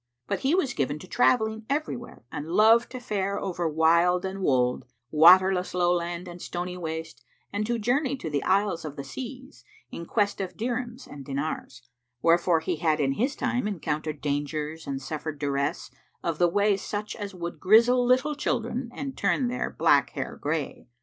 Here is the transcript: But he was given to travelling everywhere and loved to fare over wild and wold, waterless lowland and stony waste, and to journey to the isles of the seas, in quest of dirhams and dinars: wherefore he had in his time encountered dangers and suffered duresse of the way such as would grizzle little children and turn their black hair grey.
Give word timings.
But 0.25 0.39
he 0.39 0.55
was 0.55 0.73
given 0.73 0.97
to 0.97 1.07
travelling 1.07 1.63
everywhere 1.69 2.23
and 2.31 2.49
loved 2.49 2.89
to 2.89 2.99
fare 2.99 3.39
over 3.39 3.69
wild 3.69 4.25
and 4.25 4.41
wold, 4.41 4.85
waterless 5.11 5.75
lowland 5.75 6.27
and 6.27 6.41
stony 6.41 6.75
waste, 6.75 7.23
and 7.53 7.67
to 7.67 7.77
journey 7.77 8.15
to 8.17 8.27
the 8.27 8.41
isles 8.41 8.83
of 8.83 8.95
the 8.95 9.03
seas, 9.03 9.63
in 9.91 10.07
quest 10.07 10.41
of 10.41 10.57
dirhams 10.57 11.05
and 11.05 11.23
dinars: 11.23 11.83
wherefore 12.19 12.61
he 12.61 12.77
had 12.77 12.99
in 12.99 13.11
his 13.11 13.35
time 13.35 13.67
encountered 13.67 14.21
dangers 14.21 14.87
and 14.87 15.03
suffered 15.03 15.39
duresse 15.39 15.91
of 16.23 16.39
the 16.39 16.49
way 16.49 16.75
such 16.77 17.15
as 17.15 17.35
would 17.35 17.59
grizzle 17.59 18.03
little 18.03 18.33
children 18.33 18.89
and 18.95 19.15
turn 19.15 19.49
their 19.49 19.69
black 19.69 20.09
hair 20.13 20.35
grey. 20.35 20.87